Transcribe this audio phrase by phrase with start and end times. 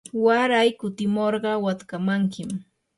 [0.23, 2.49] waray kutimurqa watkamankim.